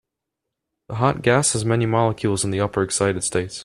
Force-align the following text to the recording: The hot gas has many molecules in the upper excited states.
The 0.87 0.95
hot 0.95 1.21
gas 1.21 1.53
has 1.53 1.63
many 1.63 1.85
molecules 1.85 2.43
in 2.43 2.49
the 2.49 2.59
upper 2.59 2.81
excited 2.81 3.23
states. 3.23 3.59